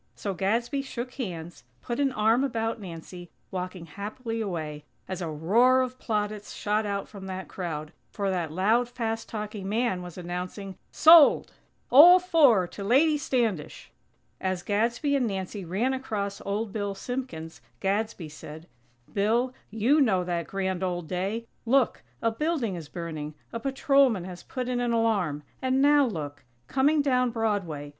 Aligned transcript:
So 0.15 0.33
Gadsby 0.33 0.81
shook 0.81 1.13
hands, 1.13 1.63
put 1.83 1.99
an 1.99 2.11
arm 2.13 2.43
about 2.43 2.81
Nancy, 2.81 3.29
walking 3.51 3.85
happily 3.85 4.41
away, 4.41 4.83
as 5.07 5.21
a 5.21 5.29
roar 5.29 5.81
of 5.81 5.99
plaudits 5.99 6.55
shot 6.55 6.87
out 6.87 7.07
from 7.07 7.27
that 7.27 7.47
crowd, 7.47 7.93
for 8.09 8.31
that 8.31 8.51
loud, 8.51 8.89
fast 8.89 9.29
talking 9.29 9.69
man 9.69 10.01
was 10.01 10.17
announcing: 10.17 10.75
"Sold! 10.89 11.53
All 11.91 12.17
four 12.19 12.67
to 12.69 12.83
Lady 12.83 13.15
Standish!!" 13.15 13.91
As 14.39 14.63
Gadsby 14.63 15.15
and 15.15 15.27
Nancy 15.27 15.63
ran 15.63 15.93
across 15.93 16.41
Old 16.43 16.73
Bill 16.73 16.95
Simpkins, 16.95 17.61
Gadsby 17.79 18.27
said: 18.29 18.65
"Bill, 19.13 19.53
you 19.69 20.01
know 20.01 20.23
that 20.23 20.47
grand 20.47 20.81
old 20.81 21.07
day. 21.07 21.45
Look! 21.63 22.01
A 22.23 22.31
building 22.31 22.73
is 22.73 22.89
burning! 22.89 23.35
A 23.53 23.59
patrolman 23.59 24.23
has 24.23 24.41
put 24.41 24.67
in 24.67 24.79
an 24.79 24.93
alarm! 24.93 25.43
And 25.61 25.79
now 25.79 26.07
look! 26.07 26.43
Coming 26.67 27.03
down 27.03 27.29
Broadway! 27.29 27.89